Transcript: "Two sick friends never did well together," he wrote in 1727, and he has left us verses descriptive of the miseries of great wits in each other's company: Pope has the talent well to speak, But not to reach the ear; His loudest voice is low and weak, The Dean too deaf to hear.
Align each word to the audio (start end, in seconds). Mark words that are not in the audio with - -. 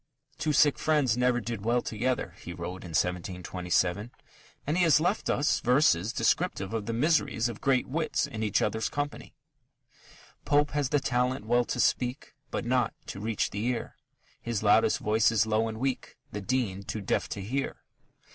"Two 0.39 0.51
sick 0.51 0.79
friends 0.79 1.15
never 1.15 1.39
did 1.39 1.63
well 1.63 1.83
together," 1.83 2.33
he 2.41 2.53
wrote 2.53 2.81
in 2.83 2.89
1727, 2.95 4.09
and 4.65 4.75
he 4.75 4.81
has 4.81 4.99
left 4.99 5.29
us 5.29 5.59
verses 5.59 6.11
descriptive 6.11 6.73
of 6.73 6.87
the 6.87 6.91
miseries 6.91 7.47
of 7.47 7.61
great 7.61 7.85
wits 7.87 8.25
in 8.25 8.41
each 8.41 8.63
other's 8.63 8.89
company: 8.89 9.35
Pope 10.43 10.71
has 10.71 10.89
the 10.89 10.99
talent 10.99 11.45
well 11.45 11.65
to 11.65 11.79
speak, 11.79 12.33
But 12.49 12.65
not 12.65 12.95
to 13.05 13.19
reach 13.19 13.51
the 13.51 13.63
ear; 13.67 13.95
His 14.41 14.63
loudest 14.63 14.97
voice 14.97 15.31
is 15.31 15.45
low 15.45 15.67
and 15.67 15.79
weak, 15.79 16.17
The 16.31 16.41
Dean 16.41 16.81
too 16.81 17.01
deaf 17.01 17.29
to 17.29 17.41
hear. 17.41 17.83